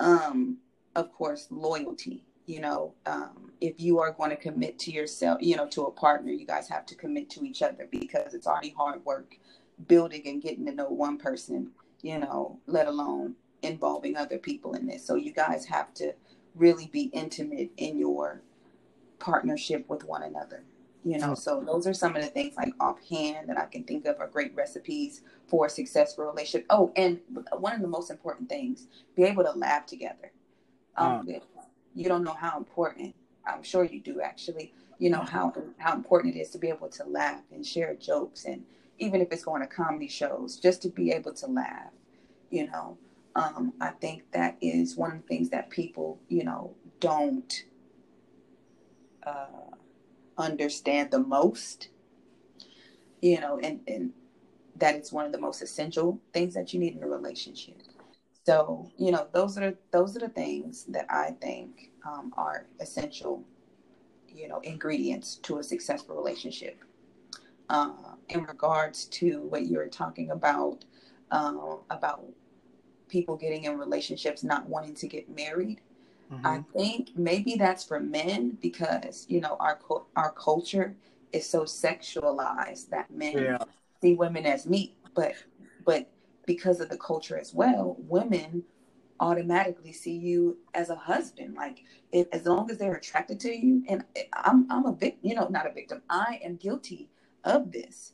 [0.00, 0.58] Um,
[0.94, 2.24] of course, loyalty.
[2.46, 5.90] You know, um, if you are going to commit to yourself, you know, to a
[5.90, 9.36] partner, you guys have to commit to each other because it's already hard work
[9.86, 11.70] building and getting to know one person,
[12.02, 15.06] you know, let alone involving other people in this.
[15.06, 16.14] So you guys have to
[16.54, 18.42] really be intimate in your
[19.18, 20.64] partnership with one another.
[21.04, 24.06] You know, so those are some of the things like offhand that I can think
[24.06, 26.66] of are great recipes for a successful relationship.
[26.70, 27.18] Oh, and
[27.58, 30.30] one of the most important things, be able to laugh together.
[30.96, 31.26] Um,
[31.94, 33.14] You don't know how important.
[33.46, 34.72] I'm sure you do actually.
[34.98, 38.44] You know how how important it is to be able to laugh and share jokes
[38.44, 38.64] and
[38.98, 41.92] even if it's going to comedy shows, just to be able to laugh,
[42.50, 42.96] you know.
[43.34, 47.64] Um, I think that is one of the things that people, you know, don't
[49.26, 49.74] uh,
[50.36, 51.88] understand the most,
[53.22, 54.12] you know, and, and
[54.76, 57.80] that is one of the most essential things that you need in a relationship.
[58.44, 63.44] So, you know, those are those are the things that I think um, are essential,
[64.28, 66.82] you know, ingredients to a successful relationship.
[67.68, 67.92] Uh,
[68.28, 70.84] in regards to what you were talking about
[71.30, 72.24] um, about
[73.08, 75.80] people getting in relationships not wanting to get married.
[76.30, 76.46] Mm-hmm.
[76.46, 79.78] I think maybe that's for men because you know our
[80.16, 80.94] our culture
[81.32, 83.58] is so sexualized that men yeah.
[84.00, 85.34] see women as meat, but
[85.84, 86.10] but
[86.46, 88.64] because of the culture as well, women
[89.20, 91.54] automatically see you as a husband.
[91.54, 95.34] Like if, as long as they're attracted to you, and I'm I'm a victim, you
[95.34, 96.02] know, not a victim.
[96.10, 97.08] I am guilty
[97.44, 98.12] of this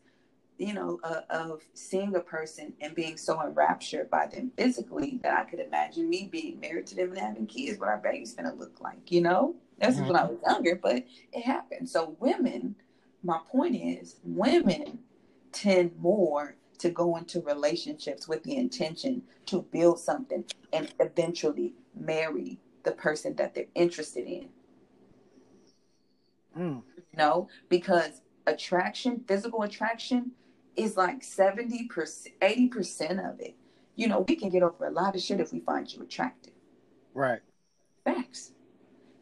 [0.59, 5.39] you know, uh, of seeing a person and being so enraptured by them physically that
[5.39, 8.55] I could imagine me being married to them and having kids, what our baby's gonna
[8.55, 9.55] look like, you know?
[9.79, 10.09] That's mm-hmm.
[10.09, 11.89] when I was younger, but it happened.
[11.89, 12.75] So women,
[13.23, 14.99] my point is, women
[15.53, 22.59] tend more to go into relationships with the intention to build something and eventually marry
[22.85, 24.49] the person that they're interested in.
[26.57, 26.83] Mm.
[26.97, 30.33] You know, because attraction, physical attraction,
[30.77, 31.89] is like 70%,
[32.41, 33.57] 80% of it.
[33.97, 36.53] You know, we can get over a lot of shit if we find you attractive.
[37.15, 37.41] Right.
[38.05, 38.53] Facts.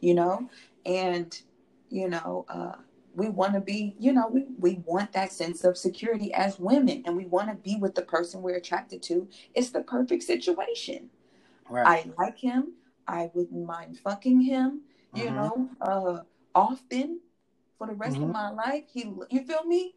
[0.01, 0.51] You know,
[0.85, 1.41] and,
[1.89, 2.75] you know, uh,
[3.17, 7.03] we want to be, you know, we, we want that sense of security as women
[7.07, 9.27] and we want to be with the person we're attracted to.
[9.55, 11.09] It's the perfect situation.
[11.69, 11.87] Right.
[11.87, 12.75] I like him.
[13.09, 14.83] I wouldn't mind fucking him,
[15.15, 15.35] you Mhm.
[15.35, 16.21] know, uh,
[16.55, 17.21] often
[17.79, 18.25] for the rest Mhm.
[18.25, 18.85] of my life.
[18.93, 19.95] He, you feel me?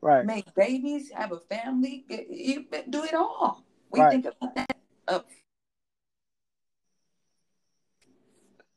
[0.00, 0.24] Right.
[0.24, 3.64] Make babies, have a family, get- you do it all.
[3.90, 4.10] We Right.
[4.10, 4.76] think about that.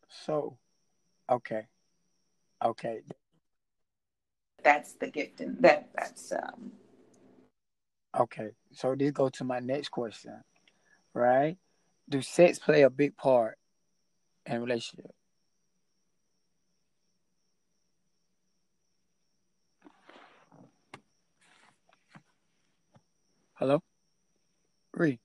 [0.10, 0.58] So,
[1.30, 1.68] okay.
[2.63, 3.02] Okay.
[4.63, 6.72] That's the gift, and that that's um.
[8.17, 8.50] Okay.
[8.72, 10.41] So this go to my next question.
[11.13, 11.58] Right?
[12.08, 13.58] Do sex play a big part
[14.45, 15.12] in relationship?
[23.54, 23.84] Hello?
[24.93, 25.19] Ree.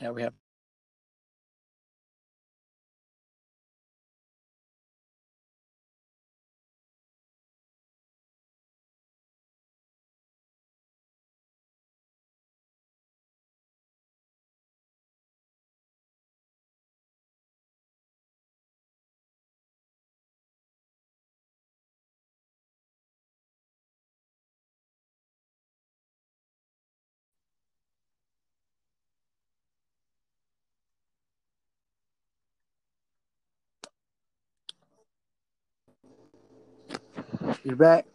[0.00, 0.34] Yeah, we have
[37.64, 38.06] you back?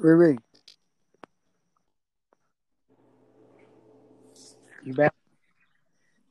[0.00, 0.38] Ree.
[4.84, 5.14] You back?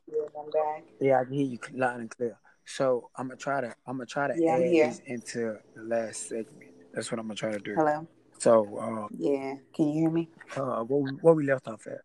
[0.07, 0.83] Yeah, I'm back.
[0.99, 2.37] Yeah, I can hear you loud and clear.
[2.65, 6.27] So I'm gonna try to I'm gonna try to Yeah, add this into the last
[6.27, 6.71] segment.
[6.93, 7.73] That's what I'm gonna try to do.
[7.75, 8.07] Hello.
[8.37, 10.29] So uh, Yeah, can you hear me?
[10.55, 12.01] uh what what we left off at?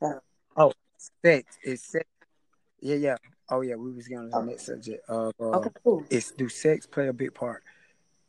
[0.00, 0.18] Uh,
[0.56, 0.72] Oh,
[1.24, 2.06] sex is sex.
[2.80, 3.16] Yeah, yeah.
[3.52, 4.42] Oh yeah, we was getting on the Oh.
[4.44, 5.04] next subject.
[5.10, 6.02] Uh, uh okay, cool.
[6.08, 7.62] it's do sex play a big part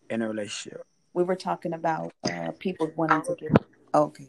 [0.09, 0.85] in a relationship?
[1.13, 3.57] We were talking about uh people wanting to get.
[3.95, 4.27] Okay.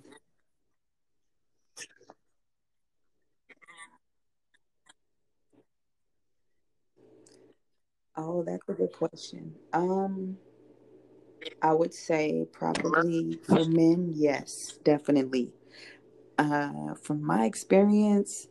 [8.17, 9.57] Oh, that's a good question.
[9.73, 10.39] Um,
[11.61, 15.53] I would say probably for men, yes, definitely.
[16.39, 18.47] Uh, from my experience,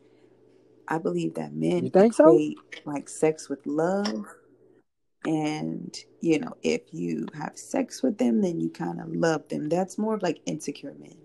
[0.87, 2.39] I believe that men You think so?
[2.85, 4.25] like sex with love.
[5.25, 9.69] And, you know, if you have sex with them, then you kind of love them.
[9.69, 11.17] That's more of like insecure men.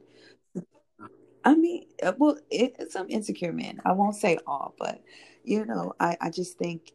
[1.44, 3.80] I mean, uh, well, it, some insecure men.
[3.84, 5.02] I won't say all, but,
[5.44, 6.92] you know, I, I just think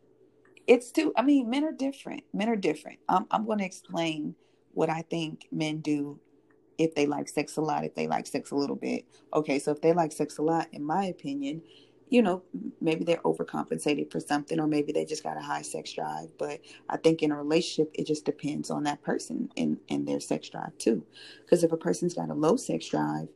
[0.67, 2.23] it's too, I mean, men are different.
[2.33, 2.99] Men are different.
[3.09, 4.35] I'm, I'm going to explain
[4.73, 6.19] what I think men do
[6.77, 9.05] if they like sex a lot, if they like sex a little bit.
[9.33, 11.61] Okay, so if they like sex a lot, in my opinion,
[12.13, 12.43] you know,
[12.79, 16.29] maybe they're overcompensated for something, or maybe they just got a high sex drive.
[16.37, 20.19] But I think in a relationship, it just depends on that person and, and their
[20.19, 21.03] sex drive too.
[21.41, 23.29] Because if a person's got a low sex drive,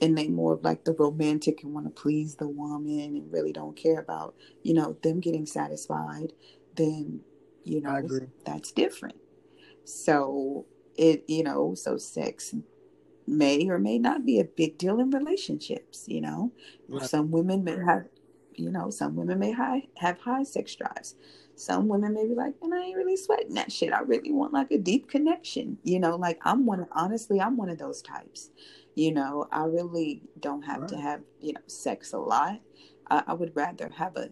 [0.00, 3.52] and they more of like the romantic and want to please the woman and really
[3.52, 6.32] don't care about, you know, them getting satisfied,
[6.76, 7.20] then,
[7.64, 8.00] you know,
[8.46, 9.16] that's different.
[9.84, 10.66] So
[10.96, 12.54] it, you know, so sex
[13.26, 16.52] may or may not be a big deal in relationships, you know.
[16.88, 17.02] Yeah.
[17.02, 18.04] Some women may have,
[18.54, 21.14] you know, some women may high, have high sex drives.
[21.54, 23.92] Some women may be like, and I ain't really sweating that shit.
[23.92, 26.16] I really want like a deep connection, you know.
[26.16, 26.86] Like I'm one.
[26.92, 28.50] Honestly, I'm one of those types.
[28.94, 32.60] You know, I really don't have to have you know sex a lot.
[33.10, 34.30] I, I would rather have a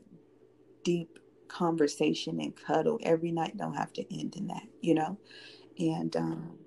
[0.85, 3.57] deep conversation and cuddle every night.
[3.57, 5.19] Don't have to end in that, you know.
[5.79, 6.58] And um,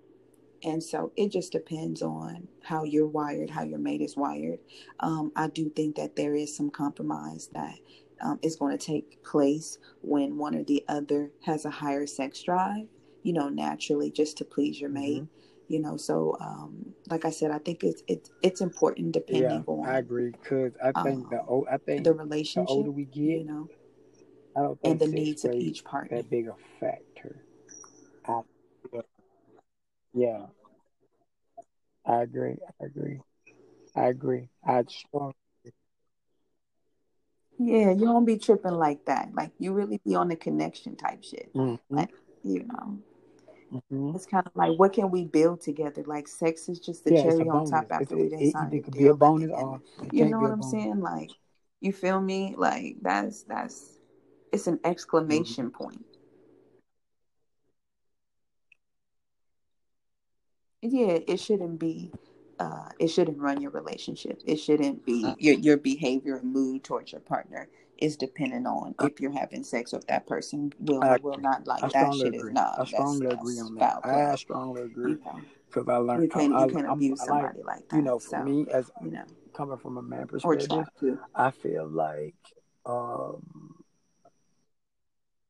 [0.64, 4.60] and so it just depends on how you're wired, how your mate is wired.
[5.00, 7.76] Um, I do think that there is some compromise that
[8.22, 12.44] um, is going to take place when one or the other has a higher sex
[12.44, 12.88] drive,
[13.24, 15.24] you know, naturally just to please your mate.
[15.68, 19.64] You know, so um, like I said, I think it's it's it's important Yeah, depending
[19.68, 20.34] on I agree.
[20.44, 23.46] Cause I think the um, old, I think the relationship the older we get you
[23.46, 23.70] know,
[24.56, 26.18] I don't and think the sex needs of each partner.
[26.18, 27.46] that big a factor.
[28.28, 28.42] I,
[30.14, 30.46] yeah,
[32.06, 32.58] I agree.
[32.82, 33.20] I agree.
[33.96, 34.50] I agree.
[34.66, 35.34] I strong.
[37.60, 39.30] Yeah, you don't be tripping like that.
[39.34, 41.54] Like you really be on the connection type shit.
[41.54, 41.96] Mm-hmm.
[41.96, 42.10] Like,
[42.44, 43.00] you know.
[43.74, 44.16] Mm-hmm.
[44.16, 46.04] It's kind of like what can we build together?
[46.06, 48.74] Like sex is just the Yeah, cherry on top after we it, done it signed
[48.74, 50.72] either a could be a bonus or you know what I'm bonus.
[50.72, 51.00] saying?
[51.00, 51.32] Like
[51.80, 52.56] you feel me?
[52.58, 54.00] Like that's that's
[54.52, 55.84] It's an exclamation mm-hmm.
[55.84, 56.06] point.
[60.82, 62.12] Yeah, it shouldn't be
[62.60, 64.42] uh, it shouldn't run your relationship.
[64.46, 65.36] It shouldn't be uh.
[65.40, 69.92] your your behavior and mood towards your partner is dependent on if you're having sex
[69.92, 72.50] with that person will will not like I that shit agree.
[72.50, 72.80] is not.
[72.80, 74.06] I strongly that's, agree that's on that.
[74.06, 75.18] I strongly agree
[75.68, 77.96] because I learned you can't, I, you can't abuse somebody like, like, that.
[77.96, 80.86] You know, for so, me as you know, coming from a man perspective,
[81.36, 82.36] I feel like
[82.86, 83.76] um,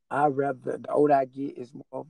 [0.10, 2.06] I rather the older I get is more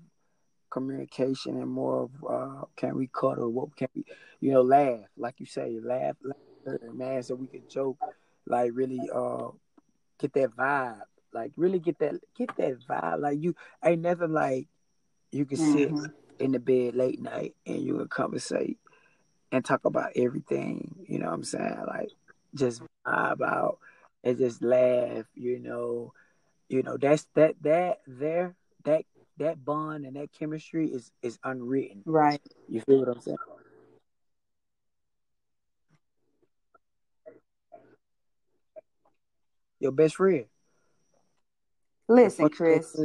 [0.72, 3.52] communication and more of uh, can we cuddle?
[3.52, 4.06] What can we,
[4.40, 7.98] you know, laugh like you say, laugh, laugh man, so we can joke,
[8.48, 9.50] like really uh
[10.20, 11.02] get that vibe,
[11.34, 13.20] like really get that get that vibe.
[13.20, 14.68] Like you ain't nothing like
[15.32, 15.98] you can mm-hmm.
[15.98, 18.78] sit in the bed late night and you can conversate
[19.52, 20.96] and talk about everything.
[21.08, 21.84] You know what I'm saying?
[21.88, 22.10] Like
[22.56, 23.80] just vibe out
[24.24, 25.26] and just laugh.
[25.36, 26.14] You know,
[26.70, 29.06] you know that's that that there that
[29.42, 32.02] that bond and that chemistry is is unwritten.
[32.06, 32.42] Right.
[32.68, 33.38] You feel what I'm saying?
[39.80, 40.46] Your best friend.
[42.08, 42.96] Listen, Chris.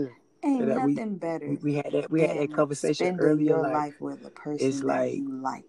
[0.44, 1.48] Ain't nothing we, better.
[1.48, 2.10] We, we, had that.
[2.10, 3.56] We had that conversation earlier.
[3.56, 5.64] Your life with a person it's like, you like.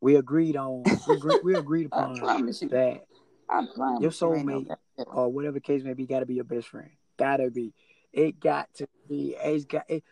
[0.00, 0.82] We agreed on.
[1.06, 3.02] We, agreed, we agreed upon that.
[3.74, 4.74] Promise your soulmate
[5.06, 6.90] or whatever case may be got to be your best friend.
[7.18, 7.74] Gotta be.
[8.12, 9.36] It got to be.
[9.42, 9.84] It's got.
[9.88, 10.04] It,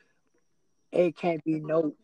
[0.93, 1.95] it can't be no.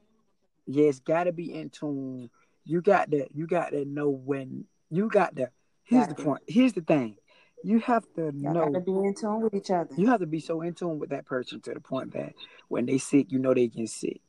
[0.66, 2.30] Yeah, it's got to be in tune.
[2.64, 3.26] You got to.
[3.32, 4.64] You got to know when.
[4.90, 5.50] You got to.
[5.84, 6.42] Here's got the point.
[6.46, 7.16] Here's the thing.
[7.62, 8.64] You have to Y'all know.
[8.66, 9.90] Got to be in tune with each other.
[9.96, 12.34] You have to be so in tune with that person to the point that
[12.68, 14.20] when they sick, you know they get sick.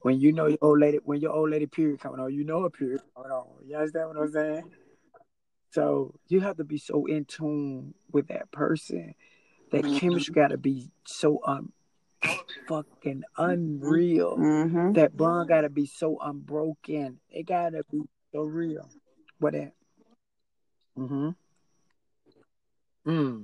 [0.00, 2.64] When you know your old lady, when your old lady period coming on, you know
[2.64, 3.46] a period coming on.
[3.64, 4.70] You understand what I'm saying?
[5.70, 9.14] So you have to be so in tune with that person.
[9.72, 9.96] That mm-hmm.
[9.96, 11.72] chemistry got to be so um
[12.68, 14.36] fucking unreal.
[14.36, 14.92] Mm-hmm.
[14.92, 17.18] That bond got to be so unbroken.
[17.30, 18.88] It got to be so real.
[19.38, 19.72] What that?
[20.98, 21.30] Mm-hmm.
[23.06, 23.36] Mm.
[23.36, 23.42] Hmm.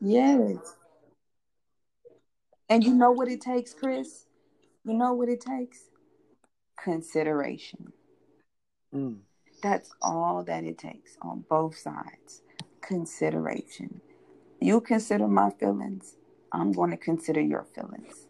[0.00, 0.76] Yes.
[2.68, 4.26] And you know what it takes, Chris?
[4.84, 5.80] You know what it takes?
[6.82, 7.92] Consideration.
[8.94, 9.18] Mm.
[9.62, 12.42] That's all that it takes on both sides.
[12.80, 14.00] Consideration.
[14.62, 16.16] You consider my feelings,
[16.52, 18.28] I'm going to consider your feelings.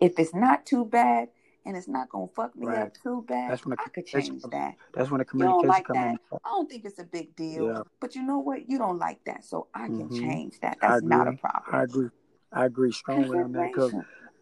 [0.00, 1.28] If it's not too bad,
[1.66, 2.82] and it's not gonna fuck me right.
[2.82, 3.50] up too bad.
[3.50, 4.74] That's when I could change that.
[4.92, 6.10] That's when the communication you don't like that.
[6.10, 6.18] In.
[6.44, 7.66] I don't think it's a big deal.
[7.68, 7.82] Yeah.
[8.00, 8.68] But you know what?
[8.68, 10.20] You don't like that, so I can mm-hmm.
[10.20, 10.78] change that.
[10.80, 11.74] That's not a problem.
[11.74, 12.08] I agree.
[12.52, 13.94] I agree strongly on that because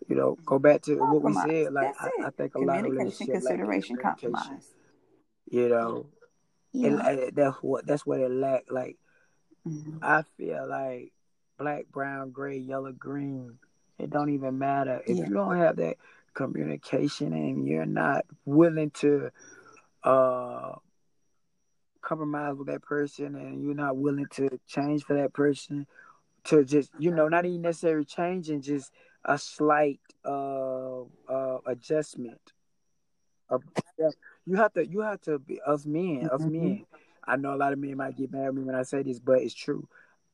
[0.08, 1.72] you know, go back to what we said.
[1.72, 4.74] Like I, I, think a lot of relationships consideration, like compromise.
[5.48, 6.06] You know,
[6.72, 7.08] yeah.
[7.08, 8.64] and, that's what that's what it lack.
[8.70, 8.96] Like
[9.66, 9.98] mm-hmm.
[10.02, 11.12] I feel like
[11.58, 13.58] black, brown, gray, yellow, green.
[13.98, 15.24] It don't even matter if yeah.
[15.24, 15.96] you don't have that
[16.34, 19.30] communication and you're not willing to
[20.02, 20.72] uh
[22.00, 25.86] compromise with that person and you're not willing to change for that person
[26.44, 28.90] to just you know not even necessarily changing just
[29.24, 32.40] a slight uh uh adjustment
[34.46, 36.52] you have to you have to be us men us mm-hmm.
[36.52, 36.86] men
[37.24, 39.18] i know a lot of men might get mad at me when i say this
[39.18, 39.86] but it's true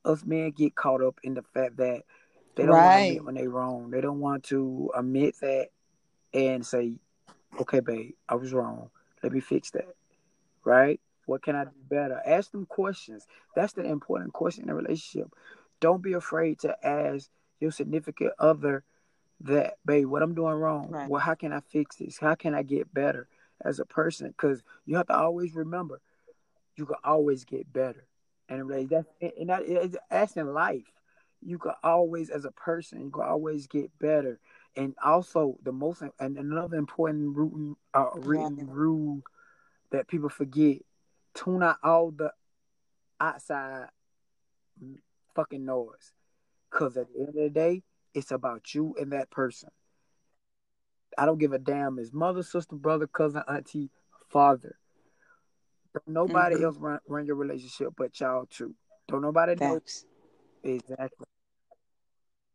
[0.05, 2.03] us men get caught up in the fact that
[2.55, 2.83] they don't right.
[2.83, 5.67] want to admit when they're wrong they don't want to admit that
[6.33, 6.93] and say,
[7.59, 8.89] okay, babe, I was wrong.
[9.23, 9.95] Let me fix that.
[10.63, 10.99] Right?
[11.25, 12.21] What can I do better?
[12.25, 13.27] Ask them questions.
[13.55, 15.31] That's the important question in a relationship.
[15.79, 18.83] Don't be afraid to ask your significant other
[19.41, 20.89] that, babe, what I'm doing wrong.
[20.89, 21.09] Right.
[21.09, 22.17] Well, how can I fix this?
[22.17, 23.27] How can I get better
[23.63, 24.27] as a person?
[24.27, 26.01] Because you have to always remember,
[26.79, 28.07] you can always get better.
[28.47, 30.91] And that's and that is in life.
[31.41, 34.39] You can always, as a person, you can always get better
[34.75, 39.21] and also the most and another important root, uh, written rule
[39.91, 40.77] that people forget:
[41.33, 42.31] tune out all the
[43.19, 43.87] outside
[45.35, 46.13] fucking noise,
[46.69, 49.69] because at the end of the day, it's about you and that person.
[51.17, 51.97] I don't give a damn.
[51.97, 53.89] His mother, sister, brother, cousin, auntie,
[54.29, 54.77] father.
[56.05, 56.65] Don't nobody mm-hmm.
[56.65, 58.73] else run, run your relationship but y'all too.
[59.07, 59.79] Don't nobody know.
[60.63, 61.25] Exactly.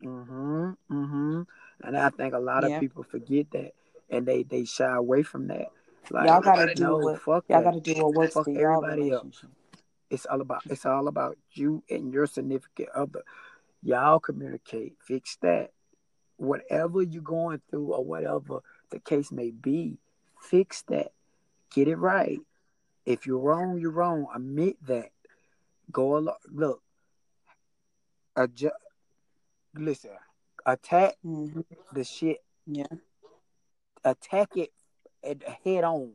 [0.03, 0.76] Mhm.
[0.90, 1.47] Mhm.
[1.82, 2.76] And I think a lot yeah.
[2.76, 3.72] of people forget that,
[4.11, 5.68] and they they shy away from that.
[6.11, 9.45] Like, y'all gotta do what fuck y'all gotta do what works fuck for everybody else.
[10.11, 13.22] It's all about it's all about you and your significant other.
[13.82, 15.70] Y'all communicate, fix that.
[16.36, 19.99] Whatever you're going through or whatever the case may be,
[20.40, 21.12] fix that.
[21.70, 22.38] Get it right.
[23.07, 24.27] If you're wrong, you're wrong.
[24.35, 25.11] Admit that.
[25.93, 26.37] Go along.
[26.51, 26.83] Look,
[28.37, 28.75] adjust,
[29.75, 30.11] listen,
[30.67, 31.61] attack hmm
[31.93, 32.87] the shit, Yeah.
[34.05, 34.73] attack it
[35.65, 36.13] head on.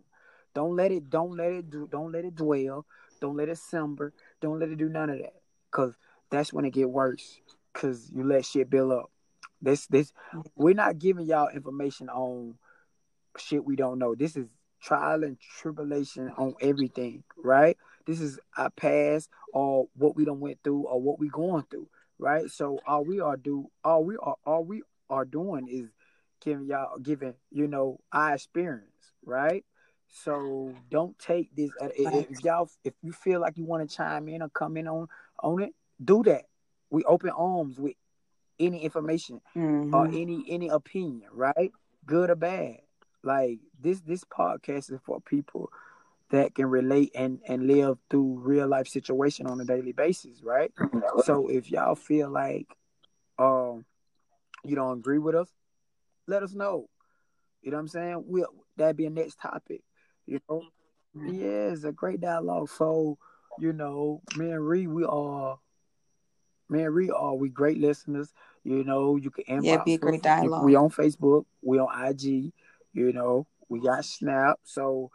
[0.54, 2.86] Don't let it, don't let it do, don't let it dwell.
[3.22, 4.14] Don't let it simmer.
[4.42, 5.34] Don't let it do none of that.
[5.72, 5.94] Cause
[6.30, 7.40] that's when it get worse.
[7.74, 9.12] Cause you let shit build up.
[9.62, 10.14] This, this,
[10.56, 12.56] we're not giving y'all information on
[13.38, 14.16] shit we don't know.
[14.16, 14.48] This is
[14.82, 17.78] trial and tribulation on everything, right?
[18.06, 21.88] This is our past or what we don't went through or what we going through,
[22.18, 22.50] right?
[22.50, 25.90] So all we are do, all we are, all we are doing is
[26.42, 29.64] giving y'all, giving you know our experience, right?
[30.08, 31.72] So don't take this.
[31.82, 34.88] uh, If y'all, if you feel like you want to chime in or come in
[34.88, 35.08] on
[35.42, 35.74] on it,
[36.04, 36.44] do that.
[36.90, 37.96] We open arms with
[38.60, 41.72] any information hmm or any any opinion, right?
[42.06, 42.78] Good or bad.
[43.24, 45.72] Like this this podcast is for people
[46.32, 50.72] that can relate and and live through real life situation on a daily basis, right?
[51.24, 52.68] So if y'all feel like
[53.38, 53.86] um
[54.64, 55.50] you don't agree with us,
[56.28, 56.90] let us know.
[57.62, 58.24] You know what I'm saying?
[58.28, 59.82] We'll that'd be a next topic.
[60.26, 60.64] You know?
[61.16, 62.70] Yeah, it's a great dialogue.
[62.70, 63.18] So,
[63.58, 65.58] you know, me and Ree, we are
[66.70, 68.32] me and Ree are we great listeners.
[68.64, 70.64] You know, you can inbox Yeah, be a great dialogue.
[70.64, 72.54] We on Facebook, we on IG,
[72.94, 74.60] you know, we got Snap.
[74.64, 75.12] So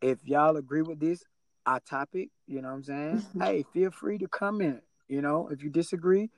[0.00, 1.22] if y'all agree with this,
[1.66, 3.26] our topic, you know what I'm saying?
[3.38, 4.82] hey, feel free to comment.
[5.08, 6.30] You know, if you disagree,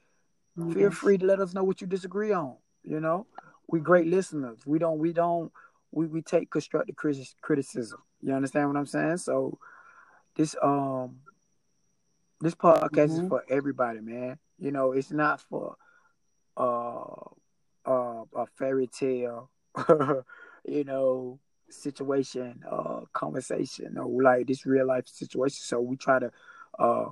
[0.72, 2.57] feel free to let us know what you disagree on.
[2.83, 3.26] You know,
[3.68, 4.61] we great listeners.
[4.66, 5.53] We don't, we don't,
[5.93, 8.03] we, we take constructive criticism.
[8.22, 9.18] You understand what I'm saying?
[9.18, 9.59] So
[10.37, 11.20] this, um,
[12.41, 13.28] this podcast is Mhm.
[13.28, 14.39] for everybody, man.
[14.59, 15.76] You know, it's not for
[16.57, 17.05] uh,
[17.87, 19.51] uh, a fairy tale,
[20.65, 21.39] you know,
[21.69, 25.59] situation, uh, conversation, or like this real life situation.
[25.61, 26.31] So we try to,
[26.79, 27.11] uh,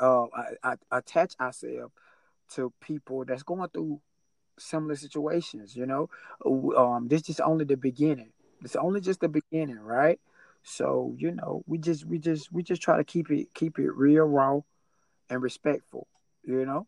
[0.00, 1.92] uh, I, I, attach ourselves
[2.54, 4.00] to people that's going through
[4.58, 5.76] similar situations.
[5.76, 6.10] You know,
[6.76, 8.32] um, this is only the beginning.
[8.62, 10.20] It's only just the beginning, right?
[10.62, 13.90] So you know, we just we just we just try to keep it keep it
[13.90, 14.60] real, raw,
[15.30, 16.06] and respectful.
[16.44, 16.86] You know,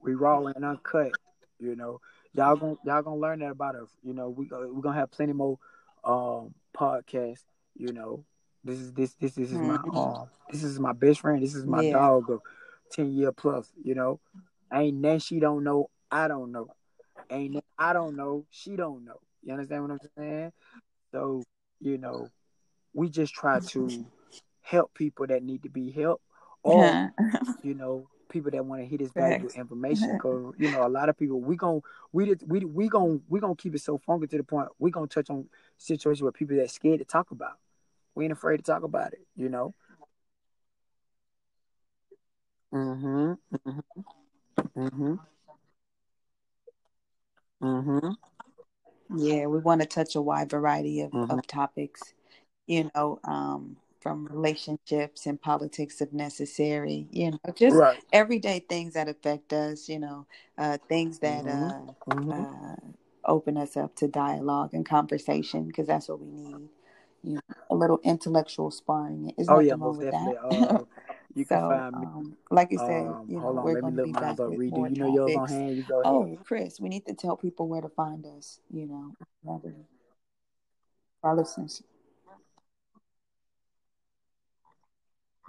[0.00, 1.12] we raw and uncut.
[1.58, 2.00] You know,
[2.34, 3.90] y'all gonna y'all gonna learn that about us.
[4.02, 5.58] You know, we we gonna have plenty more
[6.04, 7.44] um podcasts.
[7.76, 8.24] You know,
[8.64, 9.96] this is this this this is my Mhm.
[9.96, 11.42] um this is my best friend.
[11.42, 11.92] This is my Yeah.
[11.92, 12.40] dog of
[12.90, 13.72] ten year plus.
[13.82, 14.20] You know,
[14.72, 15.90] ain't nothing she don't know.
[16.10, 16.68] I don't know.
[17.30, 18.46] Ain't nothing I don't know.
[18.50, 19.20] She don't know.
[19.42, 20.52] You understand what I'm saying?
[21.12, 21.42] So
[21.80, 22.30] you know,
[22.92, 24.06] we just try to
[24.62, 26.22] help people that need to be helped,
[26.62, 27.10] or
[27.62, 30.12] you know, people that want to hear this valuable information.
[30.16, 33.40] Because you know, a lot of people we gon' we did we we gon' we
[33.40, 36.56] gonna keep it so funky to the point we gonna touch on situations where people
[36.56, 37.58] that scared to talk about.
[38.14, 39.26] We ain't afraid to talk about it.
[39.36, 39.74] You know.
[42.72, 43.36] Mhm.
[43.66, 43.82] Mhm.
[44.76, 45.18] Mhm.
[47.60, 48.16] Mhm.
[49.16, 51.30] Yeah, we want to touch a wide variety of, Mhm.
[51.30, 52.14] of topics,
[52.66, 58.02] you know, um, from relationships and politics if necessary, you know, just Right.
[58.12, 60.26] everyday things that affect us, you know,
[60.58, 61.70] uh, things that Mhm.
[62.08, 62.46] uh, Mhm.
[62.46, 62.76] uh,
[63.24, 66.68] open us up to dialogue and conversation because that's what we need.
[67.22, 67.40] You know,
[67.70, 69.32] a little intellectual sparring.
[69.36, 70.34] There's Oh yeah, most definitely.
[70.34, 70.78] that.
[70.80, 70.84] Uh,
[71.34, 72.06] you can so, find me.
[72.06, 74.06] um, like you said, Um, you know, hold on, we're let me going to look
[74.06, 74.48] be mine back up.
[74.48, 75.76] with more you know yours on hand?
[75.76, 76.12] You go ahead.
[76.12, 79.14] Oh, Chris, we need to tell people where to find us, you know,
[81.22, 81.82] our listeners.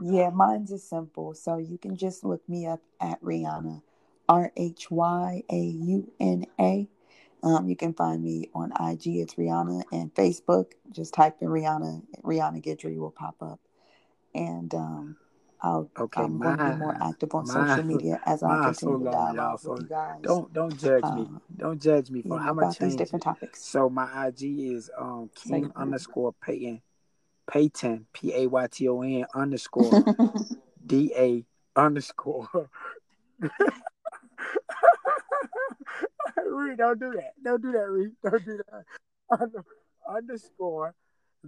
[0.02, 1.34] Yeah, mine's is simple.
[1.36, 3.84] So you can just look me up at Rhyauna,
[4.28, 6.88] R H Y A U N A.
[7.44, 10.74] Um, you can find me on IG, it's Rhyauna, and Facebook.
[10.92, 13.60] Just type in Rhyauna, Rhyauna Gidry will pop up.
[14.34, 15.18] And um,
[15.62, 18.80] I'll, Okay, I'm going to be more active on mine, social media as I mine's
[18.80, 20.22] so continue to dialogue with So you guys.
[20.24, 21.10] don't don't judge me.
[21.10, 22.38] Um, Don't judge me for.
[22.38, 23.64] gonna about these different topics.
[23.64, 26.82] So my IG is um King underscore Payton
[27.52, 30.04] Payton P A Y T O N underscore
[30.86, 31.44] D A
[31.76, 32.48] underscore.
[36.46, 37.34] Reed, don't do that.
[37.44, 38.12] Don't do that, Reed.
[38.24, 38.86] Don't do that.
[39.30, 39.66] Under,
[40.08, 40.96] underscore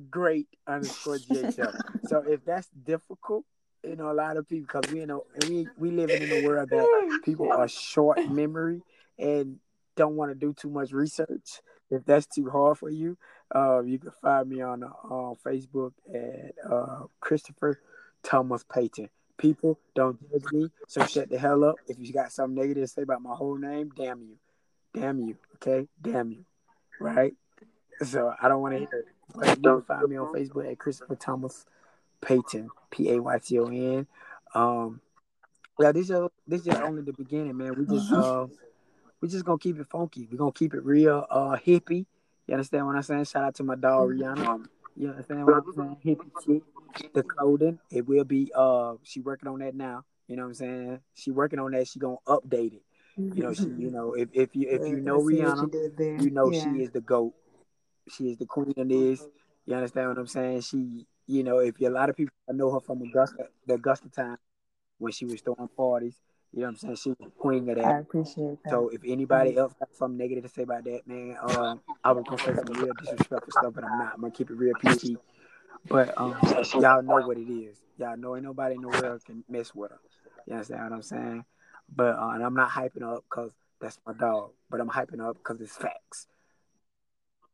[0.09, 1.73] great underscore GHL.
[2.07, 3.45] So if that's difficult,
[3.83, 6.45] you know, a lot of people because we you know we we living in a
[6.45, 8.81] world that people are short memory
[9.17, 9.59] and
[9.95, 11.61] don't want to do too much research.
[11.89, 13.17] If that's too hard for you,
[13.55, 17.79] uh, you can find me on uh, Facebook at uh, Christopher
[18.23, 19.09] Thomas Payton.
[19.37, 21.75] People don't judge me, so shut the hell up.
[21.87, 24.37] If you got something negative to say about my whole name, damn you,
[24.93, 26.45] damn you, okay, damn you,
[26.99, 27.33] right?
[28.03, 29.05] So I don't want to hear it.
[29.35, 31.65] But you can find me on Facebook at Christopher Thomas
[32.21, 34.07] Payton, P A Y T O N.
[34.53, 35.01] Um,
[35.79, 37.73] Yeah, this is this is only the beginning, man.
[37.75, 38.45] We just uh
[39.21, 40.27] we just gonna keep it funky.
[40.31, 42.05] We're gonna keep it real uh hippie.
[42.47, 43.25] You understand what I'm saying?
[43.25, 44.65] Shout out to my dog Rhyauna.
[44.95, 45.97] You understand what I'm saying?
[46.05, 47.13] Hippie shit.
[47.13, 47.79] The clothing.
[47.89, 50.03] It will be uh she working on that now.
[50.27, 50.99] You know what I'm saying?
[51.13, 52.83] She working on that, she gonna update it.
[53.17, 56.51] You know, she you know, if, if you if you know Rhyauna, you, you know
[56.51, 56.63] yeah.
[56.63, 57.33] she is the GOAT.
[58.09, 59.25] She is the queen of this.
[59.65, 60.61] You understand what I'm saying?
[60.61, 64.37] She you know, if a lot of people know her from Augusta the Augusta time
[64.97, 66.15] when she was throwing parties.
[66.53, 66.95] You know what I'm saying?
[66.97, 67.85] She was queen of that.
[67.85, 68.69] I appreciate that.
[68.69, 72.23] So if anybody else got something negative to say about that, man, um, I was
[72.25, 74.13] gonna say some real disrespectful stuff, but I'm not.
[74.13, 75.17] I'm gonna keep it real PG.
[75.89, 76.35] But um,
[76.75, 77.81] y'all know what it is.
[77.97, 79.99] Y'all know ain't nobody in the world can mess with her.
[80.45, 81.45] You understand what I'm saying?
[81.93, 83.51] But uh, and I'm not hyping her up because
[83.81, 84.51] that's my dog.
[84.69, 86.27] But I'm hyping her up because it's facts.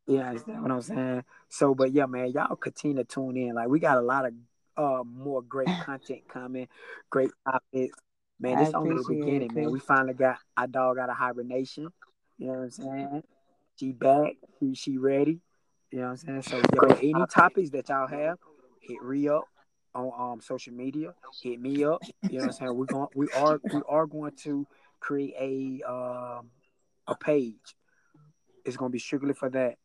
[0.06, 1.24] You understand what I'm saying?
[1.48, 3.54] So, but yeah, man, y'all continue to tune in.
[3.54, 4.34] Like we got a lot of
[4.76, 6.68] uh more great content coming,
[7.08, 7.98] great topics.
[8.40, 9.70] Man, this only the beginning, it, man.
[9.70, 11.88] We finally got our dog out of hibernation.
[12.38, 13.22] You know what I'm saying?
[13.78, 14.32] She back.
[14.58, 15.40] She, she ready.
[15.90, 16.62] You know what I'm saying?
[16.72, 18.38] So yeah, any topics that y'all have,
[18.80, 19.44] hit re up
[19.94, 21.12] on um social media.
[21.42, 22.02] Hit me up.
[22.30, 22.74] You know what I'm saying?
[22.74, 24.66] We're going we are we are going to
[25.00, 26.50] create a um
[27.06, 27.76] a page.
[28.64, 29.76] It's gonna be strictly for that.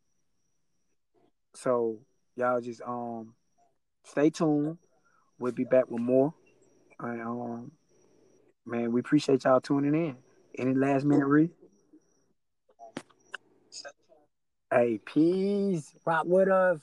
[1.56, 2.00] So
[2.36, 3.34] y'all just um
[4.06, 4.78] stay tuned.
[5.40, 6.34] We'll be back with more.
[7.00, 7.72] And, um,
[8.66, 10.18] man, we appreciate y'all tuning in.
[10.58, 11.52] Any last minute read?
[14.72, 15.94] Hey, peace.
[16.06, 16.80] Rock with us.